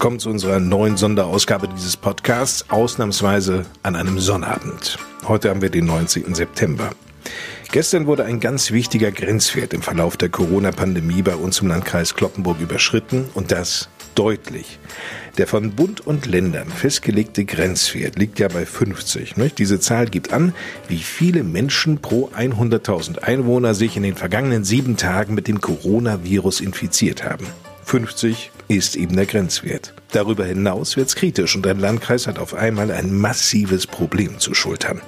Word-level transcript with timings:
Willkommen 0.00 0.18
zu 0.18 0.30
unserer 0.30 0.60
neuen 0.60 0.96
Sonderausgabe 0.96 1.68
dieses 1.68 1.98
Podcasts, 1.98 2.70
ausnahmsweise 2.70 3.66
an 3.82 3.96
einem 3.96 4.18
Sonnabend. 4.18 4.96
Heute 5.28 5.50
haben 5.50 5.60
wir 5.60 5.68
den 5.68 5.84
19. 5.84 6.34
September. 6.34 6.92
Gestern 7.70 8.06
wurde 8.06 8.24
ein 8.24 8.40
ganz 8.40 8.70
wichtiger 8.70 9.12
Grenzwert 9.12 9.74
im 9.74 9.82
Verlauf 9.82 10.16
der 10.16 10.30
Corona-Pandemie 10.30 11.20
bei 11.20 11.36
uns 11.36 11.60
im 11.60 11.68
Landkreis 11.68 12.14
Kloppenburg 12.14 12.60
überschritten 12.60 13.28
und 13.34 13.52
das 13.52 13.90
deutlich. 14.14 14.78
Der 15.36 15.46
von 15.46 15.72
Bund 15.72 16.06
und 16.06 16.24
Ländern 16.24 16.70
festgelegte 16.70 17.44
Grenzwert 17.44 18.18
liegt 18.18 18.38
ja 18.38 18.48
bei 18.48 18.64
50. 18.64 19.36
Nicht? 19.36 19.58
Diese 19.58 19.80
Zahl 19.80 20.06
gibt 20.06 20.32
an, 20.32 20.54
wie 20.88 20.96
viele 20.96 21.44
Menschen 21.44 21.98
pro 21.98 22.30
100.000 22.34 23.18
Einwohner 23.18 23.74
sich 23.74 23.98
in 23.98 24.02
den 24.02 24.16
vergangenen 24.16 24.64
sieben 24.64 24.96
Tagen 24.96 25.34
mit 25.34 25.46
dem 25.46 25.60
Coronavirus 25.60 26.62
infiziert 26.62 27.22
haben. 27.22 27.46
50 27.84 28.50
ist 28.70 28.94
eben 28.94 29.16
der 29.16 29.26
Grenzwert. 29.26 29.94
Darüber 30.12 30.44
hinaus 30.44 30.96
wird's 30.96 31.16
kritisch 31.16 31.56
und 31.56 31.66
ein 31.66 31.80
Landkreis 31.80 32.26
hat 32.26 32.38
auf 32.38 32.54
einmal 32.54 32.92
ein 32.92 33.12
massives 33.12 33.86
Problem 33.86 34.38
zu 34.38 34.54
schultern. 34.54 35.00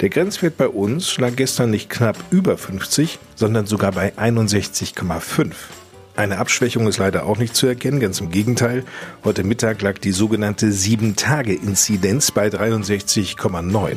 Der 0.00 0.08
Grenzwert 0.08 0.56
bei 0.56 0.68
uns 0.68 1.18
lag 1.18 1.36
gestern 1.36 1.70
nicht 1.70 1.90
knapp 1.90 2.16
über 2.30 2.56
50, 2.56 3.18
sondern 3.34 3.66
sogar 3.66 3.92
bei 3.92 4.14
61,5. 4.14 5.52
Eine 6.16 6.38
Abschwächung 6.38 6.88
ist 6.88 6.98
leider 6.98 7.24
auch 7.24 7.38
nicht 7.38 7.54
zu 7.54 7.66
erkennen, 7.66 8.00
ganz 8.00 8.20
im 8.20 8.30
Gegenteil. 8.30 8.84
Heute 9.22 9.44
Mittag 9.44 9.82
lag 9.82 9.98
die 9.98 10.12
sogenannte 10.12 10.66
7-Tage-Inzidenz 10.68 12.30
bei 12.30 12.48
63,9. 12.48 13.96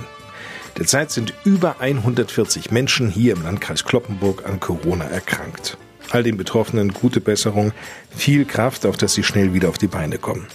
Derzeit 0.77 1.11
sind 1.11 1.33
über 1.45 1.79
140 1.79 2.71
Menschen 2.71 3.09
hier 3.09 3.33
im 3.33 3.43
Landkreis 3.43 3.85
Kloppenburg 3.85 4.45
an 4.45 4.59
Corona 4.59 5.05
erkrankt. 5.05 5.77
All 6.11 6.23
den 6.23 6.37
Betroffenen 6.37 6.93
gute 6.93 7.21
Besserung, 7.21 7.71
viel 8.09 8.45
Kraft, 8.45 8.85
auf 8.85 8.97
dass 8.97 9.13
sie 9.13 9.23
schnell 9.23 9.53
wieder 9.53 9.69
auf 9.69 9.77
die 9.77 9.87
Beine 9.87 10.17
kommen. 10.17 10.47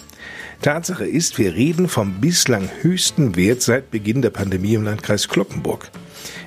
Tatsache 0.62 1.06
ist, 1.06 1.39
wir 1.39 1.55
reden 1.55 1.89
vom 1.89 2.20
bislang 2.20 2.69
höchsten 2.83 3.34
Wert 3.34 3.62
seit 3.62 3.91
Beginn 3.91 4.21
der 4.21 4.28
Pandemie 4.28 4.75
im 4.75 4.84
Landkreis 4.84 5.28
Kloppenburg. 5.28 5.91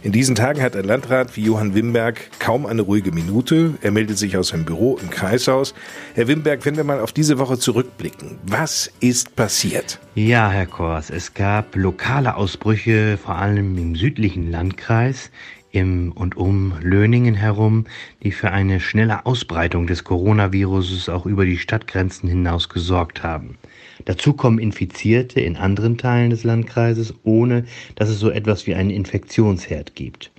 In 0.03 0.11
diesen 0.11 0.35
Tagen 0.35 0.61
hat 0.61 0.75
ein 0.75 0.83
Landrat 0.83 1.35
wie 1.35 1.45
Johann 1.45 1.73
Wimberg 1.73 2.29
kaum 2.37 2.65
eine 2.65 2.83
ruhige 2.83 3.11
Minute. 3.11 3.73
Er 3.81 3.91
meldet 3.91 4.17
sich 4.17 4.37
aus 4.37 4.49
seinem 4.49 4.65
Büro 4.65 4.97
im 5.01 5.09
Kreishaus. 5.09 5.73
Herr 6.13 6.27
Wimberg, 6.27 6.63
wenn 6.65 6.77
wir 6.77 6.83
mal 6.83 6.99
auf 6.99 7.11
diese 7.11 7.39
Woche 7.39 7.57
zurückblicken, 7.57 8.37
was 8.43 8.91
ist 8.99 9.35
passiert? 9.35 9.99
Ja, 10.13 10.49
Herr 10.51 10.67
Kors, 10.67 11.09
es 11.09 11.33
gab 11.33 11.75
lokale 11.75 12.35
Ausbrüche, 12.35 13.17
vor 13.17 13.35
allem 13.35 13.77
im 13.77 13.95
südlichen 13.95 14.51
Landkreis 14.51 15.31
im 15.73 16.11
und 16.13 16.37
um 16.37 16.73
Löningen 16.81 17.33
herum, 17.33 17.85
die 18.21 18.31
für 18.31 18.51
eine 18.51 18.79
schnelle 18.79 19.25
Ausbreitung 19.25 19.87
des 19.87 20.03
Coronaviruses 20.05 21.09
auch 21.09 21.25
über 21.25 21.45
die 21.45 21.57
Stadtgrenzen 21.57 22.29
hinaus 22.29 22.69
gesorgt 22.69 23.23
haben. 23.23 23.57
Dazu 24.05 24.33
kommen 24.33 24.59
Infizierte 24.59 25.41
in 25.41 25.57
anderen 25.57 25.97
Teilen 25.97 26.29
des 26.29 26.43
Landkreises, 26.43 27.13
ohne 27.23 27.65
dass 27.95 28.09
es 28.09 28.19
so 28.19 28.29
etwas 28.29 28.67
wie 28.67 28.75
einen 28.75 28.91
Infektionsherd 28.91 29.95
gibt. 29.95 30.31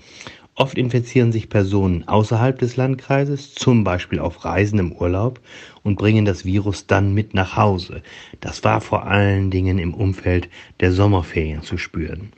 Oft 0.57 0.79
infizieren 0.79 1.33
sich 1.33 1.49
Personen 1.49 2.07
außerhalb 2.07 2.57
des 2.57 2.77
Landkreises, 2.77 3.57
zum 3.57 3.83
Beispiel 3.83 4.21
auf 4.21 4.45
Reisen 4.45 4.79
im 4.79 4.93
Urlaub, 4.93 5.41
und 5.83 5.99
bringen 5.99 6.25
das 6.25 6.45
Virus 6.45 6.87
dann 6.87 7.13
mit 7.13 7.35
nach 7.35 7.57
Hause. 7.57 8.03
Das 8.41 8.63
war 8.63 8.81
vor 8.81 9.05
allen 9.09 9.51
Dingen 9.51 9.81
im 9.81 9.95
Umfeld 9.95 10.49
der 10.79 10.93
Sommerferien 10.93 11.63
zu 11.63 11.77
spüren. 11.77 12.33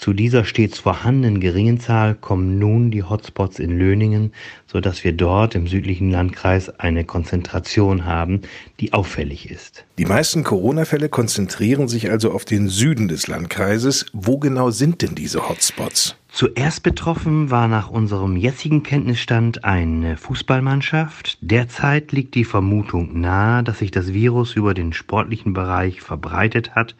Zu 0.00 0.14
dieser 0.14 0.46
stets 0.46 0.78
vorhandenen 0.78 1.40
geringen 1.40 1.78
Zahl 1.78 2.14
kommen 2.14 2.58
nun 2.58 2.90
die 2.90 3.02
Hotspots 3.02 3.58
in 3.58 3.78
Löningen, 3.78 4.32
so 4.66 4.80
dass 4.80 5.04
wir 5.04 5.12
dort 5.12 5.54
im 5.54 5.66
südlichen 5.66 6.10
Landkreis 6.10 6.70
eine 6.80 7.04
Konzentration 7.04 8.06
haben, 8.06 8.40
die 8.80 8.94
auffällig 8.94 9.50
ist. 9.50 9.84
Die 9.98 10.06
meisten 10.06 10.42
Corona-Fälle 10.42 11.10
konzentrieren 11.10 11.86
sich 11.86 12.10
also 12.10 12.32
auf 12.32 12.46
den 12.46 12.70
Süden 12.70 13.08
des 13.08 13.26
Landkreises. 13.26 14.06
Wo 14.14 14.38
genau 14.38 14.70
sind 14.70 15.02
denn 15.02 15.14
diese 15.14 15.46
Hotspots? 15.50 16.16
Zuerst 16.32 16.84
betroffen 16.84 17.50
war 17.50 17.66
nach 17.66 17.90
unserem 17.90 18.36
jetzigen 18.36 18.84
Kenntnisstand 18.84 19.64
eine 19.64 20.16
Fußballmannschaft. 20.16 21.38
Derzeit 21.40 22.12
liegt 22.12 22.36
die 22.36 22.44
Vermutung 22.44 23.20
nahe, 23.20 23.64
dass 23.64 23.80
sich 23.80 23.90
das 23.90 24.12
Virus 24.12 24.54
über 24.54 24.72
den 24.72 24.92
sportlichen 24.92 25.52
Bereich 25.54 26.00
verbreitet 26.00 26.76
hat 26.76 26.94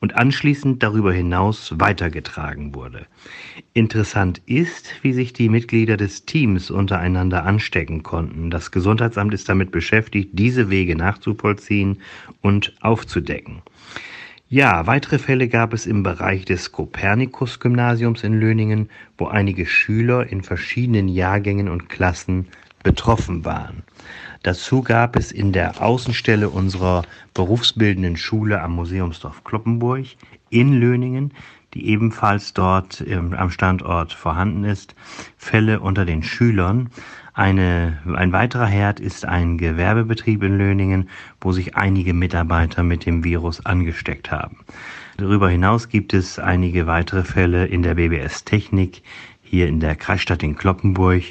und 0.00 0.16
anschließend 0.16 0.82
darüber 0.82 1.14
hinaus 1.14 1.72
weitergetragen 1.78 2.74
wurde. 2.74 3.06
Interessant 3.72 4.42
ist, 4.44 5.02
wie 5.02 5.14
sich 5.14 5.32
die 5.32 5.48
Mitglieder 5.48 5.96
des 5.96 6.26
Teams 6.26 6.70
untereinander 6.70 7.46
anstecken 7.46 8.02
konnten. 8.02 8.50
Das 8.50 8.70
Gesundheitsamt 8.70 9.32
ist 9.32 9.48
damit 9.48 9.70
beschäftigt, 9.70 10.30
diese 10.34 10.68
Wege 10.68 10.94
nachzuvollziehen 10.94 12.02
und 12.42 12.74
aufzudecken. 12.82 13.62
Ja, 14.54 14.86
weitere 14.86 15.18
Fälle 15.18 15.48
gab 15.48 15.72
es 15.72 15.84
im 15.84 16.04
Bereich 16.04 16.44
des 16.44 16.70
Kopernikus-Gymnasiums 16.70 18.22
in 18.22 18.38
Löningen, 18.38 18.88
wo 19.18 19.26
einige 19.26 19.66
Schüler 19.66 20.30
in 20.30 20.44
verschiedenen 20.44 21.08
Jahrgängen 21.08 21.68
und 21.68 21.88
Klassen 21.88 22.46
betroffen 22.84 23.44
waren. 23.44 23.82
Dazu 24.44 24.82
gab 24.82 25.16
es 25.16 25.32
in 25.32 25.52
der 25.52 25.82
Außenstelle 25.82 26.50
unserer 26.50 27.02
berufsbildenden 27.34 28.16
Schule 28.16 28.62
am 28.62 28.76
Museumsdorf 28.76 29.42
Kloppenburg 29.42 30.04
in 30.50 30.74
Löningen, 30.74 31.32
die 31.74 31.88
ebenfalls 31.88 32.52
dort 32.52 33.04
am 33.10 33.50
Standort 33.50 34.12
vorhanden 34.12 34.62
ist, 34.62 34.94
Fälle 35.36 35.80
unter 35.80 36.04
den 36.04 36.22
Schülern. 36.22 36.90
Eine, 37.34 37.98
ein 38.14 38.30
weiterer 38.30 38.66
Herd 38.66 39.00
ist 39.00 39.24
ein 39.24 39.58
Gewerbebetrieb 39.58 40.44
in 40.44 40.56
Löningen, 40.56 41.08
wo 41.40 41.50
sich 41.50 41.76
einige 41.76 42.14
Mitarbeiter 42.14 42.84
mit 42.84 43.06
dem 43.06 43.24
Virus 43.24 43.66
angesteckt 43.66 44.30
haben. 44.30 44.58
Darüber 45.16 45.50
hinaus 45.50 45.88
gibt 45.88 46.14
es 46.14 46.38
einige 46.38 46.86
weitere 46.86 47.24
Fälle 47.24 47.66
in 47.66 47.82
der 47.82 47.96
BBS 47.96 48.44
Technik 48.44 49.02
hier 49.42 49.66
in 49.66 49.80
der 49.80 49.96
Kreisstadt 49.96 50.44
in 50.44 50.54
Kloppenburg, 50.54 51.22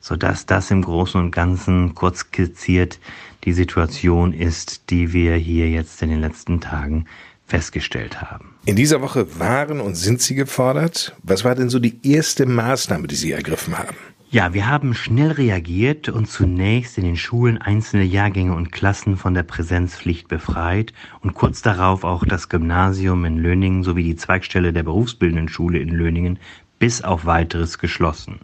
so 0.00 0.16
dass 0.16 0.46
das 0.46 0.70
im 0.72 0.82
Großen 0.82 1.20
und 1.20 1.30
Ganzen 1.30 1.94
kurz 1.94 2.20
skizziert 2.20 2.98
die 3.44 3.52
Situation 3.52 4.32
ist, 4.32 4.90
die 4.90 5.12
wir 5.12 5.36
hier 5.36 5.70
jetzt 5.70 6.02
in 6.02 6.10
den 6.10 6.20
letzten 6.20 6.60
Tagen 6.60 7.06
festgestellt 7.46 8.20
haben. 8.20 8.54
In 8.64 8.76
dieser 8.76 9.00
Woche 9.00 9.38
waren 9.38 9.80
und 9.80 9.94
sind 9.94 10.22
Sie 10.22 10.34
gefordert. 10.34 11.14
Was 11.22 11.44
war 11.44 11.54
denn 11.54 11.68
so 11.68 11.78
die 11.78 11.98
erste 12.02 12.46
Maßnahme, 12.46 13.08
die 13.08 13.16
Sie 13.16 13.32
ergriffen 13.32 13.76
haben? 13.78 13.96
Ja, 14.32 14.54
wir 14.54 14.66
haben 14.66 14.94
schnell 14.94 15.32
reagiert 15.32 16.08
und 16.08 16.26
zunächst 16.26 16.96
in 16.96 17.04
den 17.04 17.18
Schulen 17.18 17.58
einzelne 17.58 18.04
Jahrgänge 18.04 18.54
und 18.54 18.72
Klassen 18.72 19.18
von 19.18 19.34
der 19.34 19.42
Präsenzpflicht 19.42 20.26
befreit 20.26 20.94
und 21.20 21.34
kurz 21.34 21.60
darauf 21.60 22.02
auch 22.02 22.24
das 22.24 22.48
Gymnasium 22.48 23.26
in 23.26 23.36
Löningen 23.36 23.82
sowie 23.82 24.04
die 24.04 24.16
Zweigstelle 24.16 24.72
der 24.72 24.84
berufsbildenden 24.84 25.48
Schule 25.48 25.80
in 25.80 25.90
Löningen 25.90 26.38
bis 26.78 27.02
auf 27.02 27.26
weiteres 27.26 27.78
geschlossen. 27.78 28.38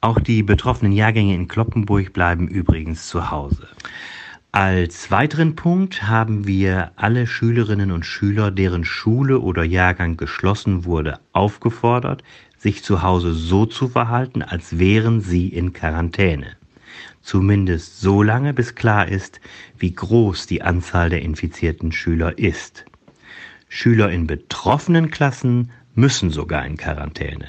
Auch 0.00 0.20
die 0.20 0.44
betroffenen 0.44 0.92
Jahrgänge 0.92 1.34
in 1.34 1.48
Kloppenburg 1.48 2.12
bleiben 2.12 2.46
übrigens 2.46 3.08
zu 3.08 3.32
Hause. 3.32 3.66
Als 4.52 5.10
weiteren 5.10 5.56
Punkt 5.56 6.04
haben 6.04 6.46
wir 6.46 6.92
alle 6.94 7.26
Schülerinnen 7.26 7.90
und 7.90 8.06
Schüler, 8.06 8.52
deren 8.52 8.84
Schule 8.84 9.40
oder 9.40 9.64
Jahrgang 9.64 10.16
geschlossen 10.16 10.84
wurde, 10.84 11.18
aufgefordert, 11.32 12.22
sich 12.62 12.84
zu 12.84 13.02
Hause 13.02 13.34
so 13.34 13.66
zu 13.66 13.88
verhalten, 13.88 14.40
als 14.40 14.78
wären 14.78 15.20
sie 15.20 15.48
in 15.48 15.72
Quarantäne. 15.72 16.56
Zumindest 17.20 18.00
so 18.00 18.22
lange, 18.22 18.54
bis 18.54 18.76
klar 18.76 19.08
ist, 19.08 19.40
wie 19.78 19.92
groß 19.92 20.46
die 20.46 20.62
Anzahl 20.62 21.10
der 21.10 21.22
infizierten 21.22 21.90
Schüler 21.90 22.38
ist. 22.38 22.84
Schüler 23.68 24.10
in 24.10 24.28
betroffenen 24.28 25.10
Klassen 25.10 25.70
müssen 25.96 26.30
sogar 26.30 26.64
in 26.64 26.76
Quarantäne. 26.76 27.48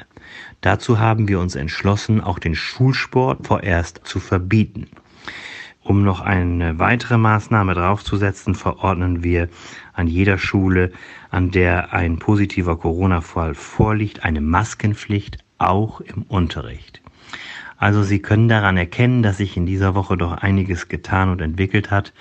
Dazu 0.61 0.97
haben 0.97 1.27
wir 1.27 1.39
uns 1.39 1.55
entschlossen, 1.55 2.19
auch 2.19 2.39
den 2.39 2.55
Schulsport 2.55 3.45
vorerst 3.45 4.01
zu 4.03 4.19
verbieten. 4.19 4.87
Um 5.83 6.03
noch 6.03 6.21
eine 6.21 6.79
weitere 6.79 7.17
Maßnahme 7.17 7.73
draufzusetzen, 7.73 8.55
verordnen 8.55 9.21
wir 9.21 9.49
an 9.91 10.07
jeder 10.07 10.37
Schule, 10.37 10.93
an 11.29 11.51
der 11.51 11.93
ein 11.93 12.19
positiver 12.19 12.77
Corona-Fall 12.77 13.53
vorliegt, 13.53 14.23
eine 14.23 14.39
Maskenpflicht 14.39 15.43
auch 15.57 15.99
im 15.99 16.23
Unterricht. 16.23 17.01
Also 17.77 18.01
Sie 18.03 18.19
können 18.19 18.47
daran 18.47 18.77
erkennen, 18.77 19.23
dass 19.23 19.37
sich 19.37 19.57
in 19.57 19.65
dieser 19.65 19.93
Woche 19.93 20.15
doch 20.15 20.31
einiges 20.31 20.87
getan 20.87 21.29
und 21.29 21.41
entwickelt 21.41 21.91
hat. 21.91 22.13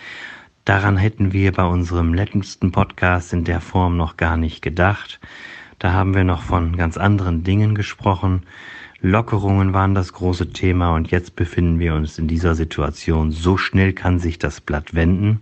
Daran 0.64 0.96
hätten 0.96 1.32
wir 1.32 1.52
bei 1.52 1.64
unserem 1.64 2.14
letzten 2.14 2.72
Podcast 2.72 3.32
in 3.32 3.44
der 3.44 3.60
Form 3.60 3.96
noch 3.96 4.16
gar 4.16 4.36
nicht 4.36 4.62
gedacht. 4.62 5.20
Da 5.78 5.92
haben 5.92 6.14
wir 6.14 6.24
noch 6.24 6.42
von 6.42 6.76
ganz 6.76 6.96
anderen 6.96 7.44
Dingen 7.44 7.76
gesprochen. 7.76 8.42
Lockerungen 9.04 9.74
waren 9.74 9.96
das 9.96 10.12
große 10.12 10.50
Thema 10.50 10.94
und 10.94 11.10
jetzt 11.10 11.34
befinden 11.34 11.80
wir 11.80 11.94
uns 11.94 12.20
in 12.20 12.28
dieser 12.28 12.54
Situation. 12.54 13.32
So 13.32 13.56
schnell 13.56 13.92
kann 13.92 14.20
sich 14.20 14.38
das 14.38 14.60
Blatt 14.60 14.94
wenden 14.94 15.40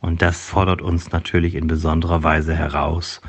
und 0.00 0.20
das 0.20 0.44
fordert 0.44 0.82
uns 0.82 1.10
natürlich 1.10 1.54
in 1.54 1.66
besonderer 1.66 2.22
Weise 2.22 2.54
heraus 2.54 3.22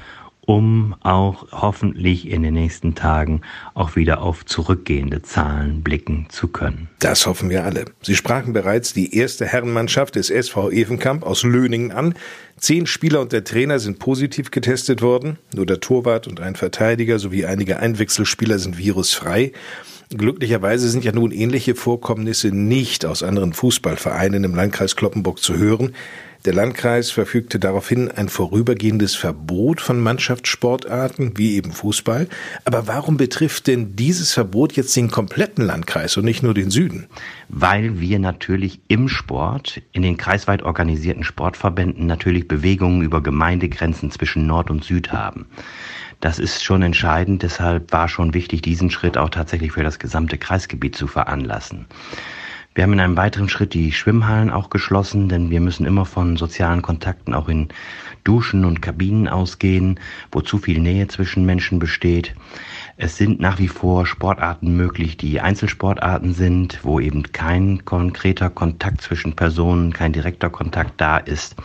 um 0.51 0.95
auch 0.99 1.47
hoffentlich 1.53 2.27
in 2.27 2.43
den 2.43 2.55
nächsten 2.55 2.93
Tagen 2.93 3.39
auch 3.73 3.95
wieder 3.95 4.21
auf 4.21 4.45
zurückgehende 4.45 5.21
Zahlen 5.21 5.81
blicken 5.81 6.25
zu 6.27 6.49
können. 6.49 6.89
Das 6.99 7.25
hoffen 7.25 7.49
wir 7.49 7.63
alle. 7.63 7.85
Sie 8.01 8.17
sprachen 8.17 8.51
bereits 8.51 8.91
die 8.91 9.15
erste 9.15 9.45
Herrenmannschaft 9.45 10.15
des 10.15 10.29
SV 10.29 10.71
Evenkamp 10.71 11.23
aus 11.23 11.43
Löningen 11.43 11.93
an. 11.93 12.15
Zehn 12.57 12.85
Spieler 12.85 13.21
und 13.21 13.31
der 13.31 13.45
Trainer 13.45 13.79
sind 13.79 13.99
positiv 13.99 14.51
getestet 14.51 15.01
worden. 15.01 15.37
Nur 15.55 15.65
der 15.65 15.79
Torwart 15.79 16.27
und 16.27 16.41
ein 16.41 16.57
Verteidiger 16.57 17.17
sowie 17.17 17.45
einige 17.45 17.79
Einwechselspieler 17.79 18.59
sind 18.59 18.77
virusfrei. 18.77 19.53
Glücklicherweise 20.09 20.89
sind 20.89 21.05
ja 21.05 21.13
nun 21.13 21.31
ähnliche 21.31 21.75
Vorkommnisse 21.75 22.49
nicht 22.49 23.05
aus 23.05 23.23
anderen 23.23 23.53
Fußballvereinen 23.53 24.43
im 24.43 24.53
Landkreis 24.53 24.97
Kloppenburg 24.97 25.39
zu 25.39 25.55
hören. 25.55 25.93
Der 26.43 26.55
Landkreis 26.55 27.11
verfügte 27.11 27.59
daraufhin 27.59 28.09
ein 28.09 28.27
vorübergehendes 28.27 29.15
Verbot 29.15 29.79
von 29.79 29.99
Mannschaftssportarten, 29.99 31.37
wie 31.37 31.55
eben 31.55 31.71
Fußball. 31.71 32.27
Aber 32.65 32.87
warum 32.87 33.15
betrifft 33.15 33.67
denn 33.67 33.95
dieses 33.95 34.33
Verbot 34.33 34.73
jetzt 34.73 34.95
den 34.95 35.11
kompletten 35.11 35.63
Landkreis 35.63 36.17
und 36.17 36.25
nicht 36.25 36.41
nur 36.41 36.55
den 36.55 36.71
Süden? 36.71 37.05
Weil 37.47 37.99
wir 37.99 38.17
natürlich 38.17 38.79
im 38.87 39.07
Sport, 39.07 39.83
in 39.91 40.01
den 40.01 40.17
kreisweit 40.17 40.63
organisierten 40.63 41.23
Sportverbänden 41.23 42.07
natürlich 42.07 42.47
Bewegungen 42.47 43.03
über 43.03 43.21
Gemeindegrenzen 43.21 44.09
zwischen 44.09 44.47
Nord 44.47 44.71
und 44.71 44.83
Süd 44.83 45.11
haben. 45.11 45.45
Das 46.21 46.39
ist 46.39 46.63
schon 46.63 46.81
entscheidend, 46.81 47.43
deshalb 47.43 47.91
war 47.91 48.09
schon 48.09 48.33
wichtig, 48.33 48.63
diesen 48.63 48.89
Schritt 48.89 49.15
auch 49.15 49.29
tatsächlich 49.29 49.73
für 49.73 49.83
das 49.83 49.99
gesamte 49.99 50.39
Kreisgebiet 50.39 50.95
zu 50.95 51.05
veranlassen. 51.05 51.85
Wir 52.73 52.85
haben 52.85 52.93
in 52.93 53.01
einem 53.01 53.17
weiteren 53.17 53.49
Schritt 53.49 53.73
die 53.73 53.91
Schwimmhallen 53.91 54.49
auch 54.49 54.69
geschlossen, 54.69 55.27
denn 55.27 55.49
wir 55.49 55.59
müssen 55.59 55.85
immer 55.85 56.05
von 56.05 56.37
sozialen 56.37 56.81
Kontakten 56.81 57.33
auch 57.33 57.49
in 57.49 57.67
Duschen 58.23 58.63
und 58.63 58.81
Kabinen 58.81 59.27
ausgehen, 59.27 59.99
wo 60.31 60.39
zu 60.39 60.57
viel 60.57 60.79
Nähe 60.79 61.09
zwischen 61.09 61.45
Menschen 61.45 61.79
besteht. 61.79 62.33
Es 62.95 63.17
sind 63.17 63.41
nach 63.41 63.59
wie 63.59 63.67
vor 63.67 64.05
Sportarten 64.05 64.77
möglich, 64.77 65.17
die 65.17 65.41
Einzelsportarten 65.41 66.33
sind, 66.33 66.79
wo 66.83 67.01
eben 67.01 67.31
kein 67.33 67.83
konkreter 67.83 68.49
Kontakt 68.49 69.01
zwischen 69.01 69.35
Personen, 69.35 69.91
kein 69.91 70.13
direkter 70.13 70.49
Kontakt 70.49 70.93
da 71.01 71.17
ist. 71.17 71.55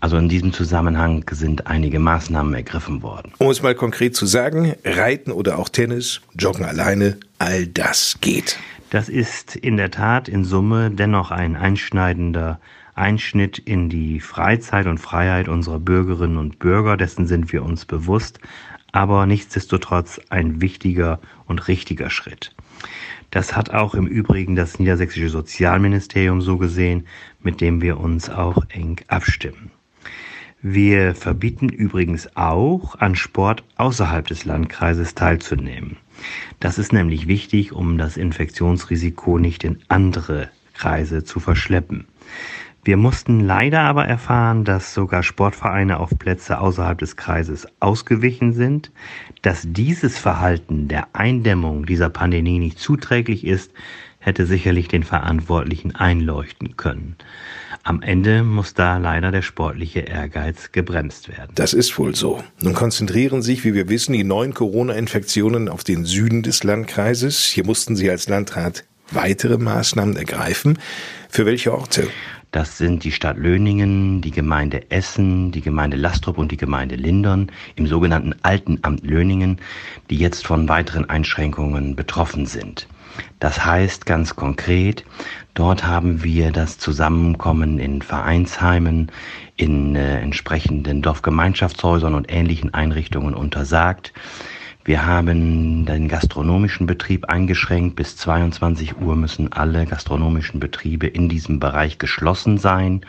Also 0.00 0.16
in 0.16 0.30
diesem 0.30 0.54
Zusammenhang 0.54 1.26
sind 1.30 1.66
einige 1.66 1.98
Maßnahmen 1.98 2.54
ergriffen 2.54 3.02
worden. 3.02 3.32
Um 3.36 3.50
es 3.50 3.60
mal 3.60 3.74
konkret 3.74 4.16
zu 4.16 4.24
sagen, 4.24 4.74
Reiten 4.86 5.32
oder 5.32 5.58
auch 5.58 5.68
Tennis, 5.68 6.22
Joggen 6.38 6.64
alleine, 6.64 7.18
all 7.38 7.66
das 7.66 8.16
geht. 8.22 8.58
Das 8.90 9.08
ist 9.08 9.54
in 9.54 9.76
der 9.76 9.92
Tat 9.92 10.28
in 10.28 10.44
Summe 10.44 10.90
dennoch 10.90 11.30
ein 11.30 11.54
einschneidender 11.54 12.60
Einschnitt 12.96 13.56
in 13.58 13.88
die 13.88 14.18
Freizeit 14.18 14.86
und 14.86 14.98
Freiheit 14.98 15.48
unserer 15.48 15.78
Bürgerinnen 15.78 16.36
und 16.36 16.58
Bürger, 16.58 16.96
dessen 16.96 17.28
sind 17.28 17.52
wir 17.52 17.62
uns 17.62 17.84
bewusst, 17.84 18.40
aber 18.90 19.26
nichtsdestotrotz 19.26 20.20
ein 20.30 20.60
wichtiger 20.60 21.20
und 21.46 21.68
richtiger 21.68 22.10
Schritt. 22.10 22.52
Das 23.30 23.54
hat 23.54 23.70
auch 23.70 23.94
im 23.94 24.08
Übrigen 24.08 24.56
das 24.56 24.80
niedersächsische 24.80 25.28
Sozialministerium 25.28 26.42
so 26.42 26.58
gesehen, 26.58 27.06
mit 27.40 27.60
dem 27.60 27.80
wir 27.82 28.00
uns 28.00 28.28
auch 28.28 28.64
eng 28.70 29.00
abstimmen. 29.06 29.70
Wir 30.62 31.14
verbieten 31.14 31.68
übrigens 31.68 32.36
auch, 32.36 32.96
an 32.96 33.14
Sport 33.14 33.62
außerhalb 33.76 34.26
des 34.26 34.44
Landkreises 34.44 35.14
teilzunehmen. 35.14 35.96
Das 36.58 36.78
ist 36.78 36.92
nämlich 36.92 37.26
wichtig, 37.26 37.72
um 37.72 37.98
das 37.98 38.16
Infektionsrisiko 38.16 39.38
nicht 39.38 39.64
in 39.64 39.78
andere 39.88 40.50
Kreise 40.74 41.24
zu 41.24 41.40
verschleppen. 41.40 42.06
Wir 42.82 42.96
mussten 42.96 43.40
leider 43.40 43.80
aber 43.80 44.06
erfahren, 44.06 44.64
dass 44.64 44.94
sogar 44.94 45.22
Sportvereine 45.22 46.00
auf 46.00 46.18
Plätze 46.18 46.58
außerhalb 46.58 46.96
des 46.96 47.16
Kreises 47.16 47.66
ausgewichen 47.78 48.54
sind. 48.54 48.90
Dass 49.42 49.66
dieses 49.66 50.18
Verhalten 50.18 50.88
der 50.88 51.08
Eindämmung 51.12 51.84
dieser 51.84 52.08
Pandemie 52.08 52.58
nicht 52.58 52.78
zuträglich 52.78 53.46
ist, 53.46 53.72
hätte 54.20 54.46
sicherlich 54.46 54.86
den 54.86 55.02
Verantwortlichen 55.02 55.96
einleuchten 55.96 56.76
können. 56.76 57.16
Am 57.82 58.02
Ende 58.02 58.44
muss 58.44 58.74
da 58.74 58.98
leider 58.98 59.32
der 59.32 59.42
sportliche 59.42 60.00
Ehrgeiz 60.00 60.70
gebremst 60.70 61.28
werden. 61.28 61.52
Das 61.54 61.72
ist 61.72 61.98
wohl 61.98 62.14
so. 62.14 62.44
Nun 62.60 62.74
konzentrieren 62.74 63.40
sich, 63.40 63.64
wie 63.64 63.74
wir 63.74 63.88
wissen, 63.88 64.12
die 64.12 64.22
neuen 64.22 64.52
Corona-Infektionen 64.52 65.68
auf 65.68 65.82
den 65.82 66.04
Süden 66.04 66.42
des 66.42 66.62
Landkreises. 66.62 67.46
Hier 67.46 67.64
mussten 67.64 67.96
Sie 67.96 68.10
als 68.10 68.28
Landrat 68.28 68.84
weitere 69.10 69.56
Maßnahmen 69.56 70.16
ergreifen. 70.16 70.78
Für 71.30 71.46
welche 71.46 71.72
Orte? 71.72 72.06
Das 72.52 72.78
sind 72.78 73.04
die 73.04 73.12
Stadt 73.12 73.38
Löningen, 73.38 74.20
die 74.20 74.32
Gemeinde 74.32 74.90
Essen, 74.90 75.52
die 75.52 75.60
Gemeinde 75.60 75.96
Lastrup 75.96 76.36
und 76.36 76.50
die 76.50 76.56
Gemeinde 76.56 76.96
Lindern 76.96 77.50
im 77.76 77.86
sogenannten 77.86 78.34
Alten 78.42 78.80
Amt 78.82 79.06
Löningen, 79.06 79.58
die 80.10 80.16
jetzt 80.16 80.44
von 80.44 80.68
weiteren 80.68 81.08
Einschränkungen 81.08 81.94
betroffen 81.94 82.46
sind. 82.46 82.88
Das 83.38 83.64
heißt 83.64 84.06
ganz 84.06 84.36
konkret, 84.36 85.04
dort 85.54 85.86
haben 85.86 86.22
wir 86.22 86.52
das 86.52 86.78
Zusammenkommen 86.78 87.78
in 87.78 88.02
Vereinsheimen, 88.02 89.10
in 89.56 89.96
äh, 89.96 90.20
entsprechenden 90.20 91.02
Dorfgemeinschaftshäusern 91.02 92.14
und 92.14 92.32
ähnlichen 92.32 92.74
Einrichtungen 92.74 93.34
untersagt. 93.34 94.12
Wir 94.84 95.04
haben 95.04 95.84
den 95.84 96.08
gastronomischen 96.08 96.86
Betrieb 96.86 97.26
eingeschränkt. 97.26 97.96
Bis 97.96 98.16
22 98.16 98.98
Uhr 98.98 99.14
müssen 99.14 99.52
alle 99.52 99.84
gastronomischen 99.84 100.58
Betriebe 100.58 101.06
in 101.06 101.28
diesem 101.28 101.60
Bereich 101.60 101.98
geschlossen 101.98 102.56
sein. 102.56 103.02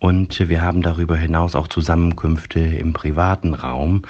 Und 0.00 0.48
wir 0.48 0.62
haben 0.62 0.82
darüber 0.82 1.16
hinaus 1.16 1.54
auch 1.54 1.68
Zusammenkünfte 1.68 2.60
im 2.60 2.92
privaten 2.92 3.54
Raum, 3.54 4.02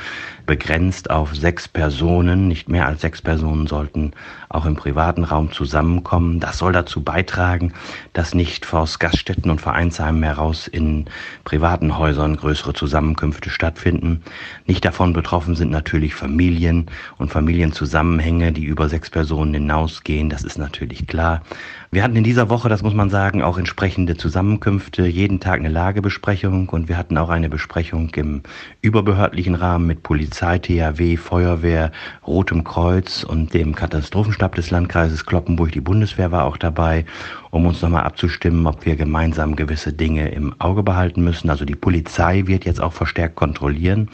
begrenzt 0.49 1.11
auf 1.11 1.37
sechs 1.37 1.69
Personen. 1.69 2.49
Nicht 2.49 2.71
mehr 2.71 2.87
als 2.87 3.03
sechs 3.03 3.21
Personen 3.21 3.67
sollten 3.67 4.13
auch 4.49 4.65
im 4.65 4.77
privaten 4.77 5.25
Raum 5.25 5.53
zusammenkommen. 5.53 6.41
Das 6.41 6.57
soll 6.57 6.73
dazu 6.73 7.03
beitragen, 7.03 7.75
dass 8.15 8.35
nicht 8.35 8.73
aus 8.73 8.99
Gaststätten 8.99 9.51
und 9.51 9.61
Vereinsheimen 9.61 10.23
heraus 10.23 10.67
in 10.67 11.05
privaten 11.45 11.99
Häusern 11.99 12.37
größere 12.37 12.73
Zusammenkünfte 12.73 13.51
stattfinden. 13.51 14.23
Nicht 14.67 14.85
davon 14.87 15.13
betroffen 15.13 15.55
sind 15.55 15.71
natürlich 15.71 16.15
Familien 16.15 16.87
und 17.19 17.31
Familienzusammenhänge, 17.31 18.53
die 18.53 18.65
über 18.65 18.89
sechs 18.89 19.11
Personen 19.11 19.53
hinausgehen. 19.53 20.31
Das 20.31 20.45
ist 20.45 20.57
natürlich 20.57 21.07
klar. 21.07 21.43
Wir 21.91 22.03
hatten 22.03 22.17
in 22.17 22.25
dieser 22.25 22.51
Woche, 22.51 22.69
das 22.69 22.83
muss 22.83 22.93
man 22.93 23.09
sagen, 23.09 23.43
auch 23.43 23.57
entsprechende 23.57 24.17
Zusammenkünfte, 24.17 25.07
jeden 25.07 25.41
Tag 25.41 25.61
eine 25.61 25.71
Lagebesprechung 25.71 26.69
und 26.69 26.89
wir 26.89 26.99
hatten 26.99 27.17
auch 27.17 27.31
eine 27.31 27.49
Besprechung 27.49 28.11
im 28.15 28.43
überbehördlichen 28.83 29.55
Rahmen 29.55 29.87
mit 29.87 30.03
Polizei, 30.39 30.59
THW, 30.61 31.17
Feuerwehr, 31.17 31.91
Rotem 32.25 32.63
Kreuz 32.63 33.25
und 33.25 33.55
dem 33.55 33.75
Katastrophenstab 33.75 34.55
des 34.55 34.71
Landkreises 34.71 35.27
Kloppenburg. 35.27 35.73
Die 35.73 35.81
Bundeswehr 35.81 36.31
war 36.31 36.45
auch 36.45 36.57
dabei, 36.57 37.07
um 37.51 37.67
uns 37.67 37.83
nochmal 37.83 38.05
abzustimmen, 38.05 38.65
ob 38.69 38.87
wir 38.87 38.95
gemeinsam 38.95 39.57
gewisse 39.57 39.93
Dinge 39.93 40.29
im 40.29 40.55
Auge 40.61 40.85
behalten 40.85 41.25
müssen. 41.25 41.51
Also 41.51 41.65
die 41.65 41.75
Polizei 41.75 42.47
wird 42.47 42.67
jetzt 42.67 42.81
auch 42.81 42.93
verstärkt 42.93 43.35
kontrollieren 43.35 44.11